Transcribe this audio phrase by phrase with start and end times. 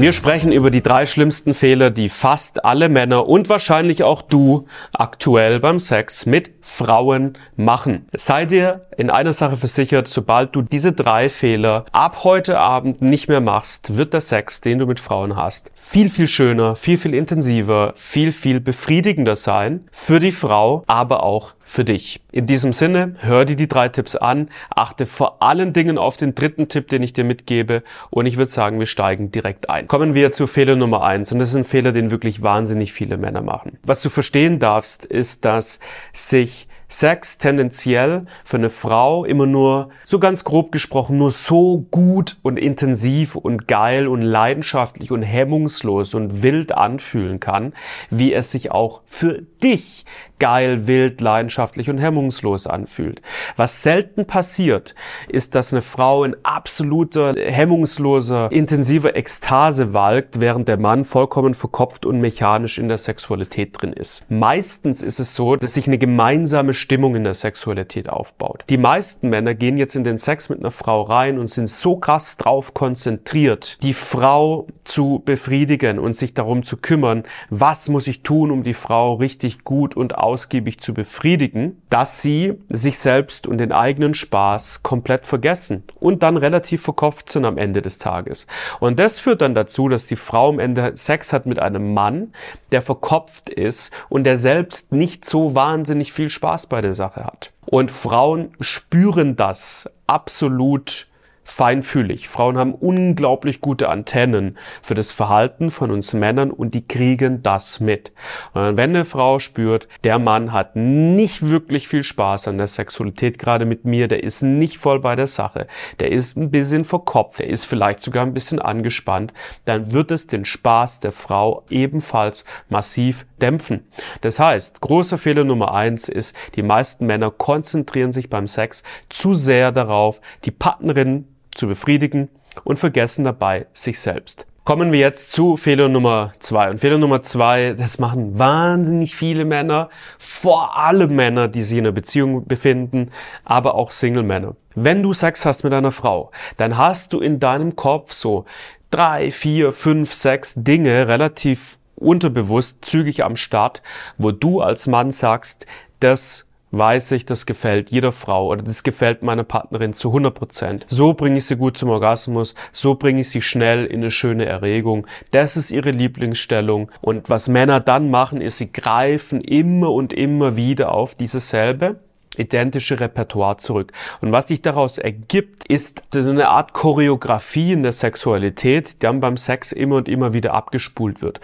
[0.00, 4.64] Wir sprechen über die drei schlimmsten Fehler, die fast alle Männer und wahrscheinlich auch du
[4.94, 8.06] aktuell beim Sex mit Frauen machen.
[8.16, 13.28] Sei dir in einer Sache versichert, sobald du diese drei Fehler ab heute Abend nicht
[13.28, 17.12] mehr machst, wird der Sex, den du mit Frauen hast, viel, viel schöner, viel, viel
[17.12, 22.20] intensiver, viel, viel befriedigender sein für die Frau, aber auch für dich.
[22.32, 26.34] In diesem Sinne, hör dir die drei Tipps an, achte vor allen Dingen auf den
[26.34, 29.86] dritten Tipp, den ich dir mitgebe und ich würde sagen, wir steigen direkt ein.
[29.86, 33.18] Kommen wir zu Fehler Nummer eins und das ist ein Fehler, den wirklich wahnsinnig viele
[33.18, 33.78] Männer machen.
[33.84, 35.78] Was du verstehen darfst, ist, dass
[36.12, 42.36] sich Sex tendenziell für eine Frau immer nur, so ganz grob gesprochen, nur so gut
[42.42, 47.74] und intensiv und geil und leidenschaftlich und hemmungslos und wild anfühlen kann,
[48.10, 50.04] wie es sich auch für dich
[50.40, 53.22] geil, wild, leidenschaftlich und hemmungslos anfühlt.
[53.56, 54.96] Was selten passiert,
[55.28, 62.04] ist, dass eine Frau in absoluter, hemmungsloser, intensiver Ekstase walkt, während der Mann vollkommen verkopft
[62.06, 64.24] und mechanisch in der Sexualität drin ist.
[64.28, 68.64] Meistens ist es so, dass sich eine gemeinsame Stimmung in der Sexualität aufbaut.
[68.68, 71.96] Die meisten Männer gehen jetzt in den Sex mit einer Frau rein und sind so
[71.96, 78.22] krass drauf konzentriert, die Frau zu befriedigen und sich darum zu kümmern, was muss ich
[78.22, 83.58] tun, um die Frau richtig gut und ausgiebig zu befriedigen, dass sie sich selbst und
[83.58, 88.46] den eigenen Spaß komplett vergessen und dann relativ verkopft sind am Ende des Tages.
[88.78, 92.32] Und das führt dann dazu, dass die Frau am Ende Sex hat mit einem Mann,
[92.70, 97.52] der verkopft ist und der selbst nicht so wahnsinnig viel Spaß bei der Sache hat.
[97.66, 101.09] Und Frauen spüren das absolut
[101.50, 102.28] feinfühlig.
[102.28, 107.80] Frauen haben unglaublich gute Antennen für das Verhalten von uns Männern und die kriegen das
[107.80, 108.12] mit.
[108.54, 113.38] Und wenn eine Frau spürt, der Mann hat nicht wirklich viel Spaß an der Sexualität,
[113.38, 115.66] gerade mit mir, der ist nicht voll bei der Sache,
[115.98, 119.34] der ist ein bisschen verkopft, der ist vielleicht sogar ein bisschen angespannt,
[119.64, 123.88] dann wird es den Spaß der Frau ebenfalls massiv dämpfen.
[124.20, 129.34] Das heißt, großer Fehler Nummer eins ist, die meisten Männer konzentrieren sich beim Sex zu
[129.34, 132.28] sehr darauf, die Partnerin zu befriedigen
[132.64, 134.46] und vergessen dabei sich selbst.
[134.64, 136.70] Kommen wir jetzt zu Fehler Nummer zwei.
[136.70, 139.88] Und Fehler Nummer zwei, das machen wahnsinnig viele Männer,
[140.18, 143.10] vor allem Männer, die sich in einer Beziehung befinden,
[143.44, 144.54] aber auch Single-Männer.
[144.74, 148.44] Wenn du Sex hast mit einer Frau, dann hast du in deinem Kopf so
[148.90, 153.82] drei, vier, fünf, sechs Dinge relativ unterbewusst zügig am Start,
[154.18, 155.66] wo du als Mann sagst,
[156.00, 160.86] das weiß ich, das gefällt jeder Frau oder das gefällt meiner Partnerin zu 100 Prozent.
[160.88, 164.46] So bringe ich sie gut zum Orgasmus, so bringe ich sie schnell in eine schöne
[164.46, 165.06] Erregung.
[165.30, 166.90] Das ist ihre Lieblingsstellung.
[167.00, 172.00] Und was Männer dann machen, ist, sie greifen immer und immer wieder auf dieses selbe
[172.36, 173.92] identische Repertoire zurück.
[174.20, 179.36] Und was sich daraus ergibt, ist eine Art Choreografie in der Sexualität, die dann beim
[179.36, 181.40] Sex immer und immer wieder abgespult wird.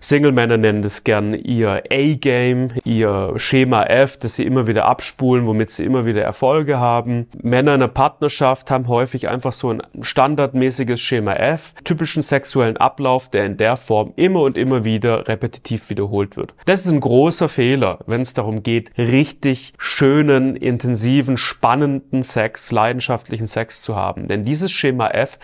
[0.00, 5.70] Single-Männer nennen das gern ihr A-Game, ihr Schema F, das sie immer wieder abspulen, womit
[5.70, 7.26] sie immer wieder Erfolge haben.
[7.42, 13.28] Männer in einer Partnerschaft haben häufig einfach so ein standardmäßiges Schema F, typischen sexuellen Ablauf,
[13.28, 16.54] der in der Form immer und immer wieder repetitiv wiederholt wird.
[16.66, 22.70] Das ist ein großer Fehler, wenn es darum geht, richtig schön schönen, intensiven, spannenden Sex,
[22.70, 24.28] leidenschaftlichen Sex zu haben.
[24.28, 25.38] Denn dieses Schema F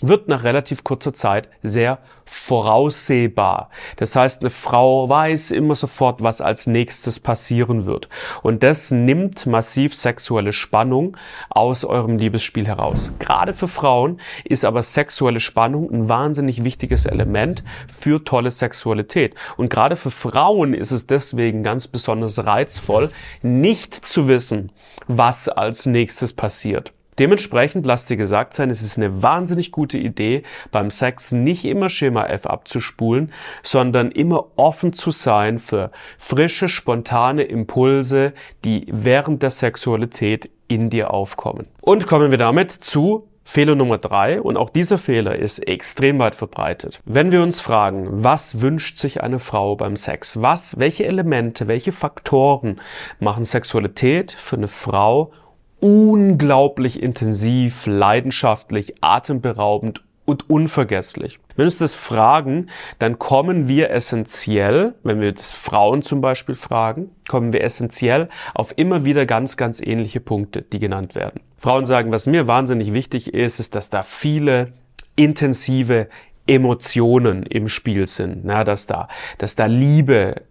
[0.00, 3.70] wird nach relativ kurzer Zeit sehr voraussehbar.
[3.96, 8.08] Das heißt, eine Frau weiß immer sofort, was als nächstes passieren wird.
[8.42, 11.16] Und das nimmt massiv sexuelle Spannung
[11.50, 13.12] aus eurem Liebesspiel heraus.
[13.18, 17.64] Gerade für Frauen ist aber sexuelle Spannung ein wahnsinnig wichtiges Element
[18.00, 19.34] für tolle Sexualität.
[19.56, 23.10] Und gerade für Frauen ist es deswegen ganz besonders reizvoll,
[23.42, 24.70] nicht zu wissen,
[25.08, 26.92] was als nächstes passiert.
[27.18, 31.88] Dementsprechend lasst dir gesagt sein, es ist eine wahnsinnig gute Idee, beim Sex nicht immer
[31.88, 33.32] Schema F abzuspulen,
[33.62, 38.32] sondern immer offen zu sein für frische, spontane Impulse,
[38.64, 41.66] die während der Sexualität in dir aufkommen.
[41.80, 46.34] Und kommen wir damit zu Fehler Nummer drei, und auch dieser Fehler ist extrem weit
[46.34, 47.00] verbreitet.
[47.06, 50.42] Wenn wir uns fragen, was wünscht sich eine Frau beim Sex?
[50.42, 52.78] Was, welche Elemente, welche Faktoren
[53.20, 55.32] machen Sexualität für eine Frau
[55.80, 61.38] unglaublich intensiv, leidenschaftlich, atemberaubend und unvergesslich.
[61.56, 66.54] Wenn wir uns das fragen, dann kommen wir essentiell, wenn wir das Frauen zum Beispiel
[66.54, 71.40] fragen, kommen wir essentiell auf immer wieder ganz, ganz ähnliche Punkte, die genannt werden.
[71.56, 74.72] Frauen sagen, was mir wahnsinnig wichtig ist, ist, dass da viele
[75.16, 76.08] intensive
[76.46, 79.08] Emotionen im Spiel sind, na, dass da,
[79.38, 80.42] dass da Liebe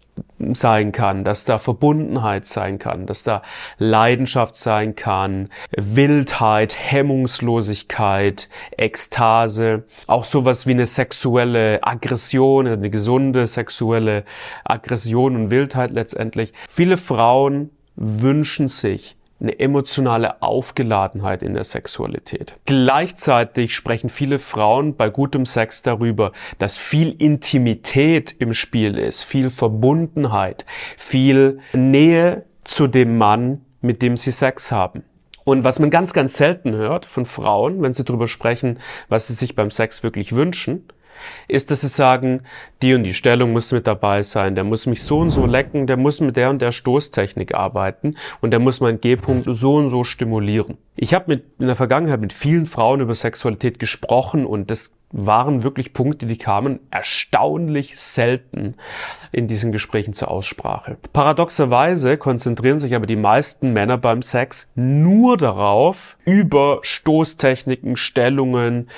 [0.53, 3.41] sein kann, dass da Verbundenheit sein kann, dass da
[3.77, 14.23] Leidenschaft sein kann, Wildheit, Hemmungslosigkeit, Ekstase, auch sowas wie eine sexuelle Aggression, eine gesunde sexuelle
[14.63, 16.53] Aggression und Wildheit letztendlich.
[16.69, 22.56] Viele Frauen wünschen sich eine emotionale Aufgeladenheit in der Sexualität.
[22.66, 29.50] Gleichzeitig sprechen viele Frauen bei gutem Sex darüber, dass viel Intimität im Spiel ist, viel
[29.50, 30.66] Verbundenheit,
[30.98, 35.04] viel Nähe zu dem Mann, mit dem sie Sex haben.
[35.44, 39.34] Und was man ganz, ganz selten hört von Frauen, wenn sie darüber sprechen, was sie
[39.34, 40.84] sich beim Sex wirklich wünschen,
[41.47, 42.41] ist, dass sie sagen,
[42.81, 45.87] die und die Stellung muss mit dabei sein, der muss mich so und so lecken,
[45.87, 49.89] der muss mit der und der Stoßtechnik arbeiten und der muss meinen G-Punkt so und
[49.89, 50.77] so stimulieren.
[50.95, 55.93] Ich habe in der Vergangenheit mit vielen Frauen über Sexualität gesprochen und das waren wirklich
[55.93, 58.75] Punkte, die kamen erstaunlich selten
[59.31, 60.97] in diesen Gesprächen zur Aussprache.
[61.13, 68.89] Paradoxerweise konzentrieren sich aber die meisten Männer beim Sex nur darauf, über Stoßtechniken, Stellungen,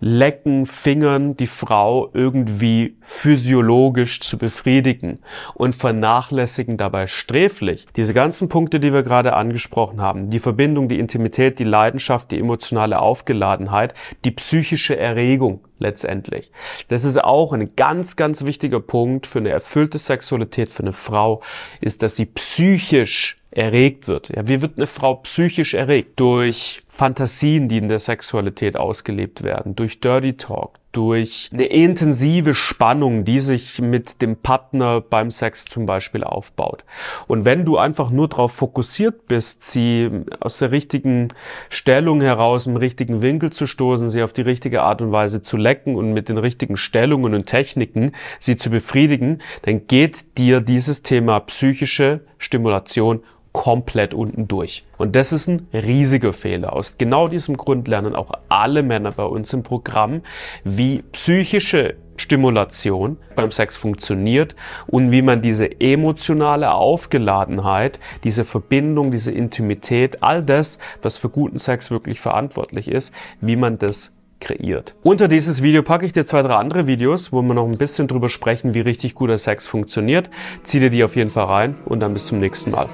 [0.00, 5.18] Lecken, Fingern die Frau irgendwie physiologisch zu befriedigen
[5.54, 10.30] und vernachlässigen dabei sträflich diese ganzen Punkte, die wir gerade angesprochen haben.
[10.30, 13.94] Die Verbindung, die Intimität, die Leidenschaft, die emotionale Aufgeladenheit,
[14.24, 16.50] die psychische Erregung letztendlich.
[16.88, 21.42] Das ist auch ein ganz, ganz wichtiger Punkt für eine erfüllte Sexualität für eine Frau,
[21.80, 24.28] ist, dass sie psychisch erregt wird.
[24.28, 26.20] Ja, wie wird eine Frau psychisch erregt?
[26.20, 33.24] Durch Fantasien, die in der Sexualität ausgelebt werden, durch Dirty Talk, durch eine intensive Spannung,
[33.24, 36.82] die sich mit dem Partner beim Sex zum Beispiel aufbaut.
[37.28, 40.10] Und wenn du einfach nur darauf fokussiert bist, sie
[40.40, 41.28] aus der richtigen
[41.68, 45.56] Stellung heraus im richtigen Winkel zu stoßen, sie auf die richtige Art und Weise zu
[45.56, 48.10] lecken und mit den richtigen Stellungen und Techniken
[48.40, 53.22] sie zu befriedigen, dann geht dir dieses Thema psychische Stimulation
[53.52, 54.84] komplett unten durch.
[54.96, 56.72] Und das ist ein riesiger Fehler.
[56.72, 60.22] Aus genau diesem Grund lernen auch alle Männer bei uns im Programm,
[60.64, 64.56] wie psychische Stimulation beim Sex funktioniert
[64.86, 71.58] und wie man diese emotionale Aufgeladenheit, diese Verbindung, diese Intimität, all das, was für guten
[71.58, 74.94] Sex wirklich verantwortlich ist, wie man das kreiert.
[75.02, 78.08] Unter dieses Video packe ich dir zwei, drei andere Videos, wo wir noch ein bisschen
[78.08, 80.30] drüber sprechen, wie richtig guter Sex funktioniert.
[80.62, 82.88] Zieh dir die auf jeden Fall rein und dann bis zum nächsten Mal.